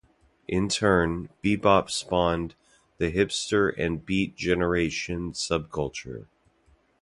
In 0.47 0.67
turn, 0.67 1.29
bebop 1.43 1.91
spawned 1.91 2.55
the 2.97 3.11
hipster 3.11 3.71
and 3.77 4.03
beat 4.03 4.35
generation 4.35 5.31
subculture. 5.33 6.25